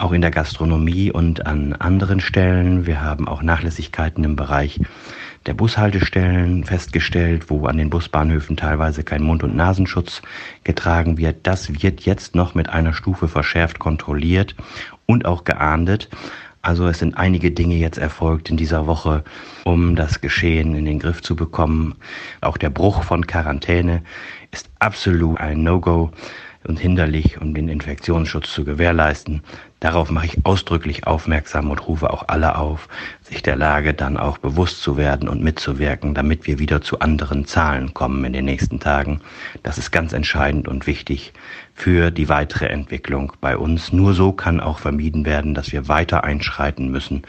auch 0.00 0.12
in 0.12 0.20
der 0.20 0.30
Gastronomie 0.30 1.10
und 1.10 1.44
an 1.44 1.72
anderen 1.72 2.20
Stellen. 2.20 2.86
Wir 2.86 3.00
haben 3.00 3.26
auch 3.26 3.42
Nachlässigkeiten 3.42 4.22
im 4.22 4.36
Bereich 4.36 4.78
der 5.46 5.54
Bushaltestellen 5.54 6.64
festgestellt, 6.64 7.50
wo 7.50 7.66
an 7.66 7.78
den 7.78 7.90
Busbahnhöfen 7.90 8.56
teilweise 8.56 9.04
kein 9.04 9.22
Mund- 9.22 9.42
und 9.42 9.56
Nasenschutz 9.56 10.22
getragen 10.64 11.18
wird. 11.18 11.46
Das 11.46 11.82
wird 11.82 12.02
jetzt 12.02 12.34
noch 12.34 12.54
mit 12.54 12.68
einer 12.68 12.92
Stufe 12.92 13.28
verschärft 13.28 13.78
kontrolliert 13.78 14.54
und 15.06 15.24
auch 15.24 15.44
geahndet. 15.44 16.08
Also 16.60 16.86
es 16.88 16.98
sind 16.98 17.16
einige 17.16 17.50
Dinge 17.50 17.76
jetzt 17.76 17.98
erfolgt 17.98 18.50
in 18.50 18.56
dieser 18.56 18.86
Woche, 18.86 19.24
um 19.64 19.96
das 19.96 20.20
Geschehen 20.20 20.74
in 20.74 20.84
den 20.84 20.98
Griff 20.98 21.22
zu 21.22 21.36
bekommen. 21.36 21.94
Auch 22.40 22.56
der 22.56 22.70
Bruch 22.70 23.04
von 23.04 23.26
Quarantäne 23.26 24.02
ist 24.50 24.68
absolut 24.78 25.38
ein 25.40 25.62
No-Go 25.62 26.10
und 26.64 26.78
hinderlich, 26.78 27.40
um 27.40 27.54
den 27.54 27.68
Infektionsschutz 27.68 28.52
zu 28.52 28.64
gewährleisten. 28.64 29.42
Darauf 29.80 30.10
mache 30.10 30.26
ich 30.26 30.44
ausdrücklich 30.44 31.06
aufmerksam 31.06 31.70
und 31.70 31.86
rufe 31.86 32.10
auch 32.10 32.24
alle 32.26 32.56
auf, 32.56 32.88
sich 33.22 33.42
der 33.42 33.54
Lage 33.54 33.94
dann 33.94 34.16
auch 34.16 34.38
bewusst 34.38 34.82
zu 34.82 34.96
werden 34.96 35.28
und 35.28 35.40
mitzuwirken, 35.40 36.14
damit 36.14 36.48
wir 36.48 36.58
wieder 36.58 36.80
zu 36.80 36.98
anderen 36.98 37.46
Zahlen 37.46 37.94
kommen 37.94 38.24
in 38.24 38.32
den 38.32 38.44
nächsten 38.44 38.80
Tagen. 38.80 39.20
Das 39.62 39.78
ist 39.78 39.92
ganz 39.92 40.12
entscheidend 40.12 40.66
und 40.66 40.88
wichtig 40.88 41.32
für 41.74 42.10
die 42.10 42.28
weitere 42.28 42.66
Entwicklung 42.66 43.32
bei 43.40 43.56
uns. 43.56 43.92
Nur 43.92 44.14
so 44.14 44.32
kann 44.32 44.58
auch 44.58 44.80
vermieden 44.80 45.24
werden, 45.24 45.54
dass 45.54 45.70
wir 45.70 45.86
weiter 45.86 46.24
einschreiten 46.24 46.90
müssen 46.90 47.22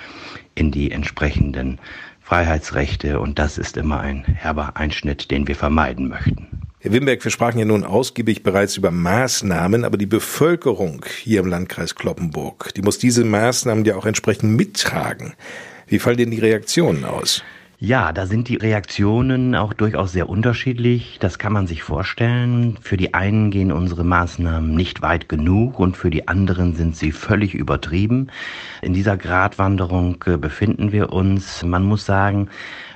in 0.56 0.72
die 0.72 0.90
entsprechenden 0.92 1.78
Freiheitsrechte 2.20 3.20
und 3.20 3.38
das 3.38 3.60
ist 3.60 3.78
immer 3.78 4.00
ein 4.00 4.24
herber 4.24 4.76
Einschnitt, 4.76 5.30
den 5.30 5.48
wir 5.48 5.56
vermeiden 5.56 6.10
möchten. 6.10 6.59
Herr 6.82 6.94
Wimberg, 6.94 7.22
wir 7.22 7.30
sprachen 7.30 7.60
ja 7.60 7.66
nun 7.66 7.84
ausgiebig 7.84 8.42
bereits 8.42 8.78
über 8.78 8.90
Maßnahmen, 8.90 9.84
aber 9.84 9.98
die 9.98 10.06
Bevölkerung 10.06 11.06
hier 11.22 11.42
im 11.42 11.48
Landkreis 11.48 11.94
Kloppenburg, 11.94 12.74
die 12.74 12.82
muss 12.82 12.98
diese 12.98 13.26
Maßnahmen 13.26 13.84
ja 13.84 13.98
auch 13.98 14.06
entsprechend 14.06 14.56
mittragen. 14.56 15.34
Wie 15.88 16.00
fallen 16.00 16.16
denn 16.16 16.32
die 16.32 16.40
Reaktionen 16.40 17.04
aus? 17.04 17.44
Ja, 17.82 18.12
da 18.12 18.26
sind 18.26 18.50
die 18.50 18.58
Reaktionen 18.58 19.56
auch 19.56 19.72
durchaus 19.72 20.12
sehr 20.12 20.28
unterschiedlich. 20.28 21.16
Das 21.22 21.40
kann 21.40 21.54
man 21.54 21.66
sich 21.66 21.82
vorstellen. 21.82 22.78
Für 22.82 22.98
die 22.98 23.14
einen 23.14 23.52
gehen 23.52 23.72
unsere 23.72 24.04
Maßnahmen 24.04 24.76
nicht 24.76 25.02
weit 25.02 25.30
genug 25.30 25.80
und 25.80 25.96
für 25.96 26.10
die 26.10 26.28
anderen 26.28 26.76
sind 26.76 26.98
sie 26.98 27.14
völlig 27.14 27.54
übertrieben. 27.54 28.32
In 28.82 28.92
dieser 28.92 29.16
Gratwanderung 29.16 30.22
äh, 30.26 30.36
befinden 30.36 30.92
wir 30.92 31.14
uns. 31.14 31.64
Man 31.64 31.84
muss 31.84 32.06
sagen, 32.06 32.50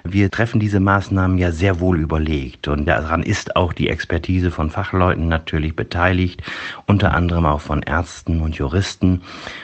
wir 0.03 0.29
treffen 0.29 0.59
diese 0.59 0.81
Maßnahmen 0.81 1.37
ja 1.37 1.53
sehr 1.53 1.79
wohl 1.79 2.01
überlegt 2.01 2.67
und 2.67 2.85
daran 2.85 3.23
ist 3.23 3.55
auch 3.55 3.71
die 3.71 3.87
Expertise 3.87 4.51
von 4.51 4.69
Fachleuten 4.69 5.29
natürlich 5.29 5.77
beteiligt, 5.77 6.43
unter 6.87 7.13
anderem 7.13 7.45
auch 7.45 7.61
von 7.61 7.83
Ärzten 7.83 8.41
und 8.41 8.55
Juristen. 8.55 9.21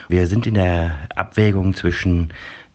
Wir 0.08 0.26
sind 0.26 0.46
in 0.46 0.54
der 0.54 0.92
Abwägung 1.14 1.74
zwischen 1.74 2.32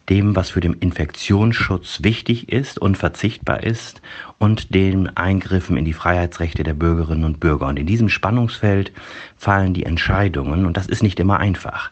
dem, 0.10 0.36
was 0.36 0.52
für 0.52 0.60
den 0.60 0.74
Infektionsschutz 0.74 2.04
wichtig 2.04 2.50
ist 2.50 2.78
und 2.78 2.98
verzichtbar 2.98 3.64
ist 3.64 4.02
und 4.38 4.76
den 4.76 5.16
Eingriffen 5.18 5.78
in 5.78 5.86
die 5.86 5.94
Freiheitsrechte 5.94 6.64
der 6.64 6.74
Bürgerinnen 6.74 7.24
und 7.24 7.40
Bürger. 7.40 7.68
Und 7.68 7.80
in 7.80 7.88
diesem 7.88 8.10
Spannungsfeld 8.10 8.92
fallen 9.38 9.74
die 9.74 9.86
Entscheidungen 9.86 10.66
und 10.66 10.78
das 10.78 10.88
ist 10.88 11.02
nicht 11.02 11.20
immer 11.20 11.40
einfach. 11.40 11.92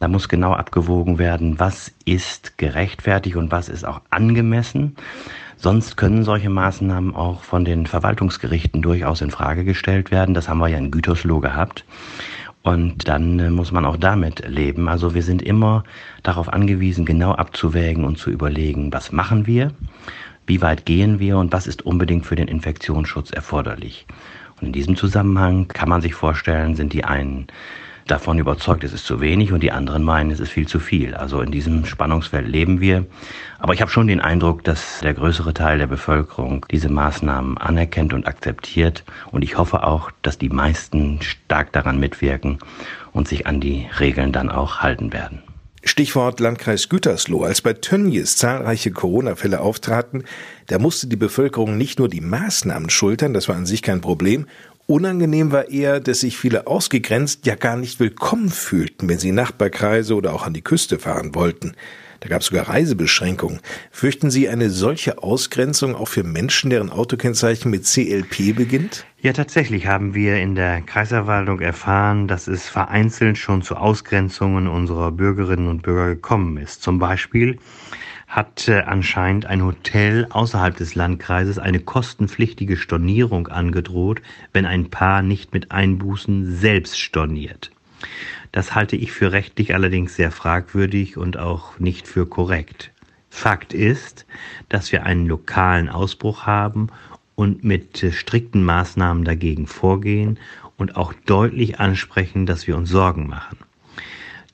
Da 0.00 0.08
muss 0.08 0.28
genau 0.28 0.52
abgewogen 0.52 1.18
werden, 1.18 1.60
was 1.60 1.92
ist 2.04 2.58
gerechtfertigt 2.58 3.36
und 3.36 3.52
was 3.52 3.68
ist 3.68 3.84
auch 3.84 4.00
angemessen. 4.10 4.96
Sonst 5.56 5.96
können 5.96 6.24
solche 6.24 6.50
Maßnahmen 6.50 7.14
auch 7.14 7.44
von 7.44 7.64
den 7.64 7.86
Verwaltungsgerichten 7.86 8.82
durchaus 8.82 9.20
in 9.20 9.30
Frage 9.30 9.62
gestellt 9.64 10.10
werden. 10.10 10.34
Das 10.34 10.48
haben 10.48 10.58
wir 10.58 10.66
ja 10.66 10.78
in 10.78 10.90
Gütersloh 10.90 11.38
gehabt. 11.38 11.84
Und 12.62 13.08
dann 13.08 13.38
äh, 13.38 13.50
muss 13.50 13.72
man 13.72 13.84
auch 13.84 13.96
damit 13.96 14.48
leben. 14.48 14.88
Also 14.88 15.14
wir 15.14 15.22
sind 15.22 15.42
immer 15.42 15.84
darauf 16.22 16.52
angewiesen, 16.52 17.04
genau 17.04 17.32
abzuwägen 17.32 18.04
und 18.04 18.18
zu 18.18 18.30
überlegen, 18.30 18.92
was 18.92 19.10
machen 19.10 19.46
wir, 19.46 19.72
wie 20.46 20.62
weit 20.62 20.86
gehen 20.86 21.18
wir 21.18 21.38
und 21.38 21.52
was 21.52 21.66
ist 21.66 21.82
unbedingt 21.82 22.26
für 22.26 22.36
den 22.36 22.48
Infektionsschutz 22.48 23.30
erforderlich. 23.30 24.06
Und 24.60 24.68
in 24.68 24.72
diesem 24.72 24.96
Zusammenhang 24.96 25.66
kann 25.68 25.88
man 25.88 26.02
sich 26.02 26.14
vorstellen, 26.14 26.76
sind 26.76 26.92
die 26.92 27.04
einen 27.04 27.48
davon 28.06 28.38
überzeugt, 28.38 28.84
es 28.84 28.92
ist 28.92 29.06
zu 29.06 29.20
wenig 29.20 29.52
und 29.52 29.62
die 29.62 29.72
anderen 29.72 30.02
meinen, 30.02 30.30
es 30.30 30.40
ist 30.40 30.50
viel 30.50 30.66
zu 30.66 30.80
viel. 30.80 31.14
Also 31.14 31.40
in 31.40 31.50
diesem 31.50 31.84
Spannungsfeld 31.84 32.48
leben 32.48 32.80
wir. 32.80 33.06
Aber 33.58 33.74
ich 33.74 33.80
habe 33.80 33.90
schon 33.90 34.06
den 34.06 34.20
Eindruck, 34.20 34.64
dass 34.64 35.00
der 35.00 35.14
größere 35.14 35.54
Teil 35.54 35.78
der 35.78 35.86
Bevölkerung 35.86 36.66
diese 36.70 36.88
Maßnahmen 36.88 37.58
anerkennt 37.58 38.12
und 38.12 38.26
akzeptiert. 38.26 39.04
Und 39.30 39.42
ich 39.42 39.58
hoffe 39.58 39.84
auch, 39.84 40.10
dass 40.22 40.38
die 40.38 40.48
meisten 40.48 41.20
stark 41.22 41.72
daran 41.72 42.00
mitwirken 42.00 42.58
und 43.12 43.28
sich 43.28 43.46
an 43.46 43.60
die 43.60 43.86
Regeln 43.98 44.32
dann 44.32 44.50
auch 44.50 44.78
halten 44.80 45.12
werden. 45.12 45.42
Stichwort 45.84 46.38
Landkreis 46.38 46.88
Gütersloh. 46.88 47.42
Als 47.42 47.60
bei 47.60 47.72
Tönnies 47.72 48.36
zahlreiche 48.36 48.92
Corona-Fälle 48.92 49.60
auftraten, 49.60 50.22
da 50.68 50.78
musste 50.78 51.08
die 51.08 51.16
Bevölkerung 51.16 51.76
nicht 51.76 51.98
nur 51.98 52.08
die 52.08 52.20
Maßnahmen 52.20 52.88
schultern, 52.88 53.34
das 53.34 53.48
war 53.48 53.56
an 53.56 53.66
sich 53.66 53.82
kein 53.82 54.00
Problem, 54.00 54.46
Unangenehm 54.86 55.52
war 55.52 55.70
eher, 55.70 56.00
dass 56.00 56.20
sich 56.20 56.36
viele 56.36 56.66
ausgegrenzt 56.66 57.46
ja 57.46 57.54
gar 57.54 57.76
nicht 57.76 58.00
willkommen 58.00 58.50
fühlten, 58.50 59.08
wenn 59.08 59.18
sie 59.18 59.28
in 59.28 59.36
Nachbarkreise 59.36 60.14
oder 60.14 60.34
auch 60.34 60.44
an 60.44 60.54
die 60.54 60.62
Küste 60.62 60.98
fahren 60.98 61.34
wollten. 61.34 61.74
Da 62.18 62.28
gab 62.28 62.40
es 62.40 62.48
sogar 62.48 62.68
Reisebeschränkungen. 62.68 63.60
Fürchten 63.90 64.30
Sie 64.30 64.48
eine 64.48 64.70
solche 64.70 65.22
Ausgrenzung 65.22 65.96
auch 65.96 66.06
für 66.06 66.22
Menschen, 66.22 66.70
deren 66.70 66.90
Autokennzeichen 66.90 67.68
mit 67.68 67.84
CLP 67.84 68.54
beginnt? 68.54 69.04
Ja, 69.20 69.32
tatsächlich 69.32 69.86
haben 69.86 70.14
wir 70.14 70.36
in 70.36 70.54
der 70.54 70.82
Kreisverwaltung 70.82 71.60
erfahren, 71.60 72.28
dass 72.28 72.46
es 72.46 72.68
vereinzelt 72.68 73.38
schon 73.38 73.62
zu 73.62 73.76
Ausgrenzungen 73.76 74.68
unserer 74.68 75.10
Bürgerinnen 75.10 75.66
und 75.68 75.82
Bürger 75.82 76.08
gekommen 76.14 76.58
ist. 76.58 76.82
Zum 76.82 77.00
Beispiel 77.00 77.58
hat 78.32 78.66
anscheinend 78.70 79.44
ein 79.44 79.62
Hotel 79.62 80.26
außerhalb 80.30 80.74
des 80.74 80.94
Landkreises 80.94 81.58
eine 81.58 81.80
kostenpflichtige 81.80 82.78
Stornierung 82.78 83.48
angedroht, 83.48 84.22
wenn 84.54 84.64
ein 84.64 84.88
Paar 84.88 85.20
nicht 85.20 85.52
mit 85.52 85.70
Einbußen 85.70 86.56
selbst 86.56 86.98
storniert. 86.98 87.70
Das 88.50 88.74
halte 88.74 88.96
ich 88.96 89.12
für 89.12 89.32
rechtlich 89.32 89.74
allerdings 89.74 90.16
sehr 90.16 90.30
fragwürdig 90.30 91.18
und 91.18 91.36
auch 91.36 91.78
nicht 91.78 92.08
für 92.08 92.24
korrekt. 92.24 92.90
Fakt 93.28 93.74
ist, 93.74 94.24
dass 94.70 94.92
wir 94.92 95.04
einen 95.04 95.26
lokalen 95.26 95.90
Ausbruch 95.90 96.46
haben 96.46 96.88
und 97.34 97.64
mit 97.64 97.98
strikten 98.14 98.64
Maßnahmen 98.64 99.24
dagegen 99.24 99.66
vorgehen 99.66 100.38
und 100.78 100.96
auch 100.96 101.12
deutlich 101.26 101.80
ansprechen, 101.80 102.46
dass 102.46 102.66
wir 102.66 102.78
uns 102.78 102.88
Sorgen 102.88 103.26
machen. 103.26 103.58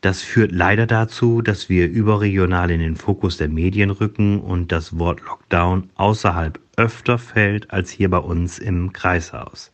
Das 0.00 0.23
führt 0.23 0.52
leider 0.52 0.87
dazu, 0.87 1.43
dass 1.43 1.69
wir 1.69 1.88
überregional 1.88 2.71
in 2.71 2.81
den 2.81 2.95
Fokus 2.95 3.37
der 3.37 3.49
Medien 3.49 3.90
rücken 3.90 4.40
und 4.40 4.71
das 4.71 4.99
Wort 4.99 5.23
Lockdown 5.23 5.90
außerhalb 5.97 6.61
öfter 6.76 7.19
fällt 7.19 7.73
als 7.73 7.90
hier 7.90 8.09
bei 8.09 8.19
uns 8.19 8.61
im 8.61 8.93
Kreishaus. 8.93 9.73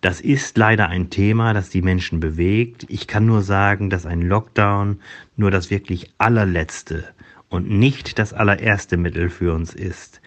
Das 0.00 0.20
ist 0.20 0.58
leider 0.58 0.88
ein 0.88 1.10
Thema, 1.10 1.54
das 1.54 1.70
die 1.70 1.82
Menschen 1.82 2.18
bewegt. 2.18 2.84
Ich 2.88 3.06
kann 3.06 3.26
nur 3.26 3.42
sagen, 3.42 3.90
dass 3.90 4.06
ein 4.06 4.22
Lockdown 4.22 5.00
nur 5.36 5.52
das 5.52 5.70
wirklich 5.70 6.12
allerletzte 6.18 7.04
und 7.48 7.70
nicht 7.70 8.18
das 8.18 8.32
allererste 8.32 8.96
Mittel 8.96 9.30
für 9.30 9.54
uns 9.54 9.72
ist. 9.72 10.20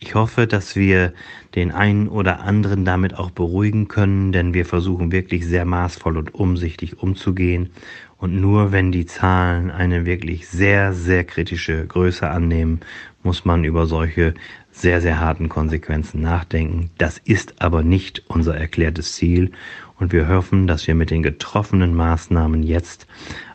Ich 0.00 0.14
hoffe, 0.14 0.46
dass 0.46 0.76
wir 0.76 1.12
den 1.56 1.72
einen 1.72 2.08
oder 2.08 2.40
anderen 2.40 2.84
damit 2.84 3.14
auch 3.14 3.32
beruhigen 3.32 3.88
können, 3.88 4.30
denn 4.30 4.54
wir 4.54 4.64
versuchen 4.64 5.10
wirklich 5.10 5.44
sehr 5.44 5.64
maßvoll 5.64 6.16
und 6.16 6.34
umsichtig 6.34 7.02
umzugehen 7.02 7.70
und 8.18 8.40
nur 8.40 8.72
wenn 8.72 8.92
die 8.92 9.06
Zahlen 9.06 9.70
eine 9.70 10.04
wirklich 10.04 10.48
sehr, 10.48 10.92
sehr 10.92 11.24
kritische 11.24 11.86
Größe 11.86 12.28
annehmen, 12.28 12.80
muss 13.22 13.44
man 13.44 13.64
über 13.64 13.86
solche 13.86 14.34
sehr, 14.70 15.00
sehr 15.00 15.20
harten 15.20 15.48
Konsequenzen 15.48 16.20
nachdenken. 16.20 16.90
Das 16.98 17.18
ist 17.18 17.60
aber 17.60 17.82
nicht 17.82 18.22
unser 18.28 18.56
erklärtes 18.56 19.14
Ziel 19.14 19.52
und 19.98 20.12
wir 20.12 20.28
hoffen, 20.28 20.66
dass 20.66 20.86
wir 20.86 20.94
mit 20.94 21.10
den 21.10 21.22
getroffenen 21.22 21.94
Maßnahmen 21.94 22.62
jetzt 22.62 23.06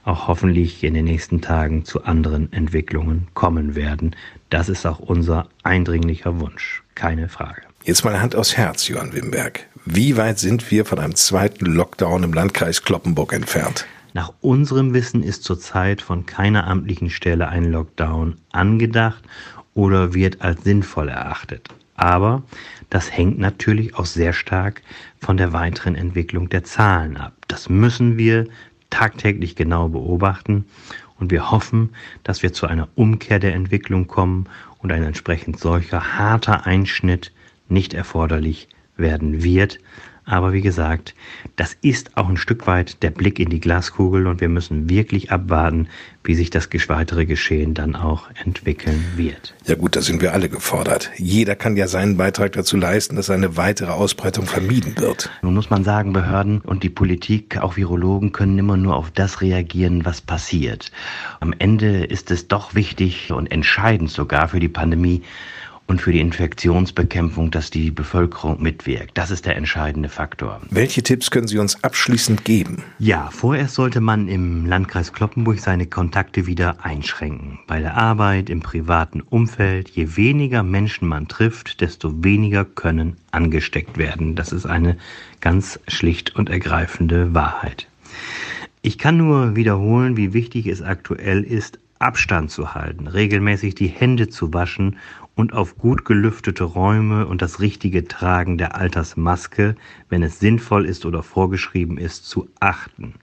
auch 0.03 0.27
hoffentlich 0.27 0.83
in 0.83 0.93
den 0.93 1.05
nächsten 1.05 1.41
Tagen 1.41 1.85
zu 1.85 2.03
anderen 2.03 2.51
Entwicklungen 2.51 3.27
kommen 3.33 3.75
werden. 3.75 4.15
Das 4.49 4.67
ist 4.67 4.85
auch 4.85 4.99
unser 4.99 5.47
eindringlicher 5.63 6.39
Wunsch, 6.39 6.83
keine 6.95 7.29
Frage. 7.29 7.61
Jetzt 7.85 8.03
mal 8.03 8.21
Hand 8.21 8.35
aufs 8.35 8.55
Herz, 8.55 8.87
Johann 8.87 9.13
Wimberg. 9.13 9.65
Wie 9.85 10.15
weit 10.15 10.39
sind 10.39 10.71
wir 10.71 10.85
von 10.85 10.99
einem 10.99 11.15
zweiten 11.15 11.65
Lockdown 11.65 12.23
im 12.23 12.33
Landkreis 12.33 12.83
Kloppenburg 12.83 13.33
entfernt? 13.33 13.85
Nach 14.13 14.31
unserem 14.41 14.93
Wissen 14.93 15.23
ist 15.23 15.43
zurzeit 15.43 16.01
von 16.01 16.27
keiner 16.27 16.67
amtlichen 16.67 17.09
Stelle 17.09 17.49
ein 17.49 17.71
Lockdown 17.71 18.35
angedacht 18.51 19.23
oder 19.73 20.13
wird 20.13 20.41
als 20.41 20.63
sinnvoll 20.63 21.09
erachtet. 21.09 21.69
Aber 21.95 22.43
das 22.91 23.11
hängt 23.11 23.39
natürlich 23.39 23.95
auch 23.95 24.05
sehr 24.05 24.33
stark 24.33 24.83
von 25.19 25.37
der 25.37 25.51
weiteren 25.51 25.95
Entwicklung 25.95 26.47
der 26.49 26.63
Zahlen 26.63 27.17
ab. 27.17 27.33
Das 27.47 27.69
müssen 27.69 28.17
wir 28.17 28.47
tagtäglich 28.91 29.55
genau 29.55 29.89
beobachten 29.89 30.65
und 31.19 31.31
wir 31.31 31.49
hoffen, 31.49 31.89
dass 32.23 32.43
wir 32.43 32.53
zu 32.53 32.67
einer 32.67 32.89
Umkehr 32.93 33.39
der 33.39 33.55
Entwicklung 33.55 34.05
kommen 34.05 34.45
und 34.77 34.91
ein 34.91 35.03
entsprechend 35.03 35.59
solcher 35.59 36.17
harter 36.17 36.67
Einschnitt 36.67 37.31
nicht 37.67 37.95
erforderlich 37.95 38.67
werden 38.95 39.43
wird, 39.43 39.79
aber 40.25 40.53
wie 40.53 40.61
gesagt, 40.61 41.15
das 41.55 41.75
ist 41.81 42.17
auch 42.17 42.29
ein 42.29 42.37
Stück 42.37 42.65
weit 42.67 43.03
der 43.03 43.11
Blick 43.11 43.39
in 43.39 43.49
die 43.49 43.59
Glaskugel 43.59 44.27
und 44.27 44.41
wir 44.41 44.49
müssen 44.49 44.89
wirklich 44.89 45.31
abwarten, 45.31 45.87
wie 46.23 46.35
sich 46.35 46.49
das 46.49 46.69
weitere 46.87 47.25
Geschehen 47.25 47.73
dann 47.73 47.95
auch 47.95 48.29
entwickeln 48.43 49.03
wird. 49.15 49.53
Ja 49.65 49.75
gut, 49.75 49.95
da 49.95 50.01
sind 50.01 50.21
wir 50.21 50.33
alle 50.33 50.49
gefordert. 50.49 51.11
Jeder 51.17 51.55
kann 51.55 51.75
ja 51.75 51.87
seinen 51.87 52.17
Beitrag 52.17 52.53
dazu 52.53 52.77
leisten, 52.77 53.15
dass 53.15 53.29
eine 53.29 53.57
weitere 53.57 53.91
Ausbreitung 53.91 54.45
vermieden 54.45 54.97
wird. 54.97 55.29
Nun 55.41 55.53
muss 55.53 55.69
man 55.69 55.83
sagen, 55.83 56.13
Behörden 56.13 56.61
und 56.61 56.83
die 56.83 56.89
Politik, 56.89 57.57
auch 57.57 57.75
Virologen, 57.75 58.31
können 58.31 58.57
immer 58.57 58.77
nur 58.77 58.95
auf 58.95 59.11
das 59.11 59.41
reagieren, 59.41 60.05
was 60.05 60.21
passiert. 60.21 60.91
Am 61.41 61.53
Ende 61.57 62.05
ist 62.05 62.31
es 62.31 62.47
doch 62.47 62.75
wichtig 62.75 63.31
und 63.31 63.51
entscheidend 63.51 64.09
sogar 64.09 64.47
für 64.47 64.59
die 64.59 64.69
Pandemie, 64.69 65.23
und 65.87 66.01
für 66.01 66.11
die 66.11 66.19
Infektionsbekämpfung, 66.21 67.51
dass 67.51 67.69
die 67.69 67.91
Bevölkerung 67.91 68.61
mitwirkt. 68.61 69.17
Das 69.17 69.31
ist 69.31 69.45
der 69.45 69.57
entscheidende 69.57 70.09
Faktor. 70.09 70.61
Welche 70.69 71.03
Tipps 71.03 71.29
können 71.29 71.47
Sie 71.47 71.57
uns 71.57 71.83
abschließend 71.83 72.45
geben? 72.45 72.83
Ja, 72.99 73.29
vorerst 73.31 73.75
sollte 73.75 74.01
man 74.01 74.27
im 74.27 74.65
Landkreis 74.65 75.13
Kloppenburg 75.13 75.59
seine 75.59 75.85
Kontakte 75.85 76.47
wieder 76.47 76.85
einschränken. 76.85 77.59
Bei 77.67 77.79
der 77.79 77.97
Arbeit, 77.97 78.49
im 78.49 78.61
privaten 78.61 79.21
Umfeld, 79.21 79.89
je 79.89 80.15
weniger 80.15 80.63
Menschen 80.63 81.07
man 81.07 81.27
trifft, 81.27 81.81
desto 81.81 82.23
weniger 82.23 82.65
können 82.65 83.17
angesteckt 83.31 83.97
werden. 83.97 84.35
Das 84.35 84.51
ist 84.51 84.65
eine 84.65 84.97
ganz 85.41 85.79
schlicht 85.87 86.35
und 86.35 86.49
ergreifende 86.49 87.33
Wahrheit. 87.33 87.87
Ich 88.81 88.97
kann 88.97 89.17
nur 89.17 89.55
wiederholen, 89.55 90.17
wie 90.17 90.33
wichtig 90.33 90.67
es 90.67 90.81
aktuell 90.81 91.43
ist, 91.43 91.79
Abstand 91.99 92.51
zu 92.51 92.73
halten, 92.73 93.07
regelmäßig 93.07 93.75
die 93.75 93.87
Hände 93.87 94.27
zu 94.27 94.53
waschen 94.53 94.97
und 95.35 95.53
auf 95.53 95.77
gut 95.77 96.05
gelüftete 96.05 96.63
Räume 96.63 97.25
und 97.25 97.41
das 97.41 97.59
richtige 97.59 98.07
Tragen 98.07 98.57
der 98.57 98.75
Altersmaske, 98.75 99.75
wenn 100.09 100.23
es 100.23 100.39
sinnvoll 100.39 100.85
ist 100.85 101.05
oder 101.05 101.23
vorgeschrieben 101.23 101.97
ist, 101.97 102.25
zu 102.25 102.49
achten. 102.59 103.15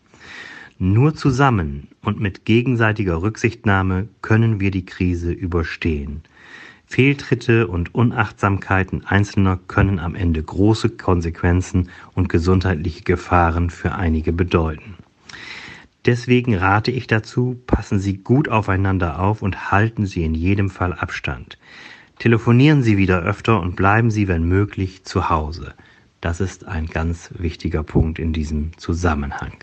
Nur 0.79 1.15
zusammen 1.15 1.89
und 2.03 2.21
mit 2.21 2.45
gegenseitiger 2.45 3.23
Rücksichtnahme 3.23 4.09
können 4.23 4.61
wir 4.61 4.71
die 4.71 4.87
Krise 4.87 5.31
überstehen. 5.31 6.23
Fehltritte 6.87 7.69
und 7.69 7.95
Unachtsamkeiten 7.95 9.07
Einzelner 9.07 9.61
können 9.69 10.01
am 10.01 10.17
Ende 10.17 10.43
große 10.43 10.89
Konsequenzen 10.89 11.91
und 12.15 12.29
gesundheitliche 12.29 13.05
Gefahren 13.05 13.71
für 13.71 13.95
einige 13.95 14.33
bedeuten. 14.33 14.97
Deswegen 16.07 16.57
rate 16.57 16.91
ich 16.91 17.07
dazu, 17.07 17.61
passen 17.67 18.01
Sie 18.01 18.17
gut 18.17 18.49
aufeinander 18.49 19.21
auf 19.21 19.43
und 19.43 19.71
halten 19.71 20.07
Sie 20.07 20.25
in 20.25 20.35
jedem 20.35 20.71
Fall 20.71 20.95
Abstand. 20.95 21.59
Telefonieren 22.21 22.83
Sie 22.83 22.99
wieder 22.99 23.23
öfter 23.23 23.63
und 23.63 23.77
bleiben 23.77 24.11
Sie, 24.11 24.29
wenn 24.29 24.45
möglich, 24.45 25.05
zu 25.05 25.31
Hause. 25.31 25.73
Das 26.21 26.39
ist 26.39 26.67
ein 26.67 26.85
ganz 26.85 27.31
wichtiger 27.39 27.83
Punkt 27.83 28.19
in 28.19 28.35
diesem 28.35 28.77
Zusammenhang. 28.77 29.55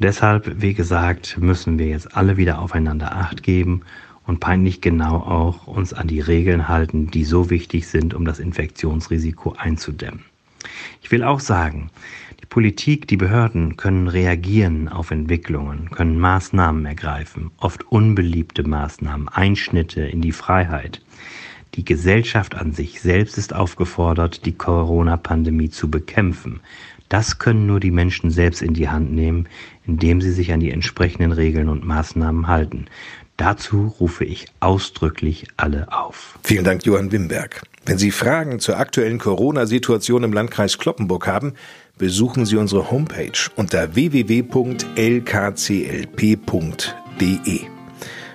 Deshalb, 0.00 0.60
wie 0.60 0.74
gesagt, 0.74 1.38
müssen 1.40 1.78
wir 1.78 1.86
jetzt 1.86 2.16
alle 2.16 2.36
wieder 2.36 2.58
aufeinander 2.58 3.14
acht 3.14 3.44
geben 3.44 3.82
und 4.26 4.40
peinlich 4.40 4.80
genau 4.80 5.18
auch 5.18 5.68
uns 5.68 5.92
an 5.92 6.08
die 6.08 6.18
Regeln 6.18 6.66
halten, 6.66 7.12
die 7.12 7.24
so 7.24 7.48
wichtig 7.48 7.86
sind, 7.86 8.12
um 8.12 8.24
das 8.24 8.40
Infektionsrisiko 8.40 9.52
einzudämmen. 9.52 10.24
Ich 11.00 11.12
will 11.12 11.22
auch 11.22 11.38
sagen, 11.38 11.90
die 12.40 12.46
Politik, 12.46 13.06
die 13.06 13.16
Behörden 13.16 13.76
können 13.76 14.08
reagieren 14.08 14.88
auf 14.88 15.12
Entwicklungen, 15.12 15.90
können 15.90 16.18
Maßnahmen 16.18 16.84
ergreifen, 16.86 17.52
oft 17.58 17.86
unbeliebte 17.86 18.66
Maßnahmen, 18.66 19.28
Einschnitte 19.28 20.00
in 20.00 20.22
die 20.22 20.32
Freiheit. 20.32 21.02
Die 21.74 21.84
Gesellschaft 21.84 22.54
an 22.54 22.72
sich 22.72 23.00
selbst 23.00 23.38
ist 23.38 23.54
aufgefordert, 23.54 24.46
die 24.46 24.52
Corona-Pandemie 24.56 25.70
zu 25.70 25.90
bekämpfen. 25.90 26.60
Das 27.08 27.38
können 27.38 27.66
nur 27.66 27.80
die 27.80 27.90
Menschen 27.90 28.30
selbst 28.30 28.62
in 28.62 28.74
die 28.74 28.88
Hand 28.88 29.12
nehmen, 29.12 29.48
indem 29.86 30.20
sie 30.20 30.32
sich 30.32 30.52
an 30.52 30.60
die 30.60 30.70
entsprechenden 30.70 31.32
Regeln 31.32 31.68
und 31.68 31.86
Maßnahmen 31.86 32.48
halten. 32.48 32.86
Dazu 33.38 33.94
rufe 34.00 34.24
ich 34.24 34.46
ausdrücklich 34.60 35.46
alle 35.56 35.92
auf. 35.92 36.38
Vielen 36.42 36.64
Dank, 36.64 36.84
Johann 36.84 37.12
Wimberg. 37.12 37.62
Wenn 37.86 37.96
Sie 37.96 38.10
Fragen 38.10 38.58
zur 38.58 38.78
aktuellen 38.78 39.18
Corona-Situation 39.18 40.24
im 40.24 40.32
Landkreis 40.32 40.76
Kloppenburg 40.76 41.28
haben, 41.28 41.54
besuchen 41.96 42.44
Sie 42.44 42.56
unsere 42.56 42.90
Homepage 42.90 43.30
unter 43.56 43.94
www.lkclp.de. 43.94 44.58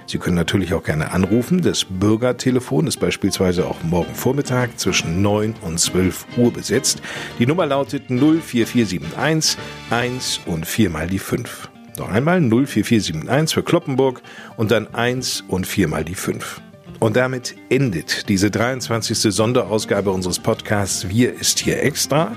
Sie 0.06 0.18
können 0.18 0.36
natürlich 0.36 0.74
auch 0.74 0.84
gerne 0.84 1.12
anrufen. 1.12 1.62
Das 1.62 1.86
Bürgertelefon 1.86 2.88
ist 2.88 3.00
beispielsweise 3.00 3.66
auch 3.66 3.82
morgen 3.84 4.14
Vormittag 4.14 4.80
zwischen 4.80 5.22
9 5.22 5.56
und 5.62 5.80
12 5.80 6.26
Uhr 6.38 6.52
besetzt. 6.52 7.02
Die 7.40 7.46
Nummer 7.46 7.66
lautet 7.66 8.08
04471 8.08 9.58
1 9.90 10.40
und 10.46 10.66
4 10.66 10.90
mal 10.90 11.08
die 11.08 11.20
5. 11.20 11.70
Noch 11.98 12.10
einmal 12.10 12.40
04471 12.42 13.54
für 13.54 13.64
Kloppenburg 13.64 14.22
und 14.58 14.72
dann 14.72 14.94
1 14.94 15.46
und 15.48 15.68
4 15.68 15.88
mal 15.88 16.04
die 16.04 16.16
5. 16.16 16.62
Und 17.00 17.18
damit 17.18 17.56
endet 17.70 18.30
diese 18.30 18.50
23. 18.50 19.34
Sonderausgabe 19.34 20.10
unseres 20.12 20.40
Podcasts 20.40 21.10
Wir 21.10 21.34
ist 21.34 21.60
hier 21.60 21.84
extra. 21.84 22.36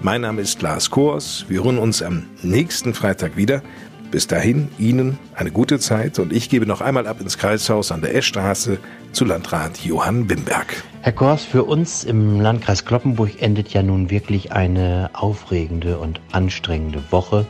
Mein 0.00 0.22
Name 0.22 0.42
ist 0.42 0.60
Lars 0.60 0.90
Kors. 0.90 1.44
Wir 1.48 1.62
hören 1.62 1.78
uns 1.78 2.02
am 2.02 2.26
nächsten 2.42 2.94
Freitag 2.94 3.36
wieder. 3.36 3.62
Bis 4.10 4.26
dahin 4.26 4.68
Ihnen 4.78 5.18
eine 5.34 5.50
gute 5.50 5.78
Zeit 5.78 6.18
und 6.18 6.32
ich 6.32 6.48
gebe 6.48 6.64
noch 6.64 6.80
einmal 6.80 7.06
ab 7.06 7.20
ins 7.20 7.36
Kreishaus 7.36 7.92
an 7.92 8.00
der 8.00 8.14
Eschstraße 8.14 8.78
zu 9.12 9.26
Landrat 9.26 9.84
Johann 9.84 10.30
Wimberg. 10.30 10.82
Herr 11.02 11.12
Kors, 11.12 11.44
für 11.44 11.64
uns 11.64 12.04
im 12.04 12.40
Landkreis 12.40 12.86
Kloppenburg 12.86 13.42
endet 13.42 13.68
ja 13.68 13.82
nun 13.82 14.08
wirklich 14.08 14.52
eine 14.52 15.10
aufregende 15.12 15.98
und 15.98 16.20
anstrengende 16.32 17.02
Woche. 17.10 17.46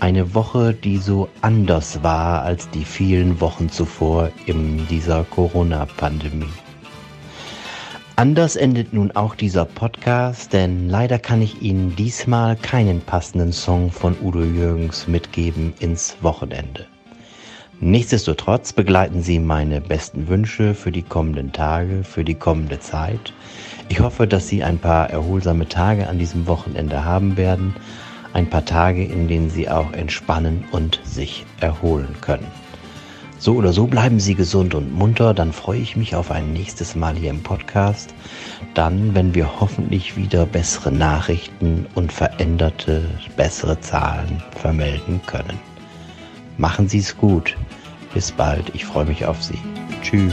Eine 0.00 0.34
Woche, 0.34 0.74
die 0.74 0.98
so 0.98 1.28
anders 1.40 2.02
war 2.02 2.42
als 2.42 2.68
die 2.70 2.84
vielen 2.84 3.40
Wochen 3.40 3.70
zuvor 3.70 4.30
in 4.46 4.88
dieser 4.88 5.24
Corona-Pandemie. 5.24 6.52
Anders 8.18 8.56
endet 8.56 8.94
nun 8.94 9.10
auch 9.10 9.34
dieser 9.34 9.66
Podcast, 9.66 10.54
denn 10.54 10.88
leider 10.88 11.18
kann 11.18 11.42
ich 11.42 11.60
Ihnen 11.60 11.94
diesmal 11.96 12.56
keinen 12.56 13.02
passenden 13.02 13.52
Song 13.52 13.92
von 13.92 14.16
Udo 14.22 14.42
Jürgens 14.42 15.06
mitgeben 15.06 15.74
ins 15.80 16.16
Wochenende. 16.22 16.86
Nichtsdestotrotz 17.78 18.72
begleiten 18.72 19.20
Sie 19.20 19.38
meine 19.38 19.82
besten 19.82 20.28
Wünsche 20.28 20.72
für 20.72 20.92
die 20.92 21.02
kommenden 21.02 21.52
Tage, 21.52 22.04
für 22.04 22.24
die 22.24 22.36
kommende 22.36 22.80
Zeit. 22.80 23.34
Ich 23.90 24.00
hoffe, 24.00 24.26
dass 24.26 24.48
Sie 24.48 24.64
ein 24.64 24.78
paar 24.78 25.10
erholsame 25.10 25.68
Tage 25.68 26.08
an 26.08 26.18
diesem 26.18 26.46
Wochenende 26.46 27.04
haben 27.04 27.36
werden, 27.36 27.74
ein 28.32 28.48
paar 28.48 28.64
Tage, 28.64 29.04
in 29.04 29.28
denen 29.28 29.50
Sie 29.50 29.68
auch 29.68 29.92
entspannen 29.92 30.64
und 30.72 31.02
sich 31.04 31.44
erholen 31.60 32.16
können. 32.22 32.46
So 33.38 33.54
oder 33.54 33.72
so 33.72 33.86
bleiben 33.86 34.18
Sie 34.18 34.34
gesund 34.34 34.74
und 34.74 34.94
munter, 34.94 35.34
dann 35.34 35.52
freue 35.52 35.78
ich 35.78 35.96
mich 35.96 36.14
auf 36.14 36.30
ein 36.30 36.52
nächstes 36.52 36.96
Mal 36.96 37.14
hier 37.16 37.30
im 37.30 37.42
Podcast. 37.42 38.14
Dann, 38.74 39.14
wenn 39.14 39.34
wir 39.34 39.60
hoffentlich 39.60 40.16
wieder 40.16 40.46
bessere 40.46 40.90
Nachrichten 40.90 41.86
und 41.94 42.12
veränderte, 42.12 43.08
bessere 43.36 43.78
Zahlen 43.80 44.42
vermelden 44.60 45.20
können. 45.26 45.58
Machen 46.58 46.88
Sie 46.88 46.98
es 46.98 47.16
gut. 47.16 47.56
Bis 48.14 48.32
bald. 48.32 48.74
Ich 48.74 48.86
freue 48.86 49.04
mich 49.04 49.26
auf 49.26 49.42
Sie. 49.42 49.58
Tschüss. 50.02 50.32